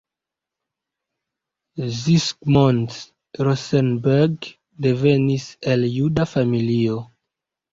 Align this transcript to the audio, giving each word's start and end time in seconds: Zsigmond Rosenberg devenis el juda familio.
Zsigmond 1.97 2.89
Rosenberg 3.45 4.49
devenis 4.87 5.47
el 5.75 5.89
juda 5.99 6.31
familio. 6.33 6.99